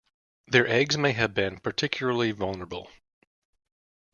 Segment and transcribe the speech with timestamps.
[0.47, 2.89] Their eggs may have been particularly vulnerable.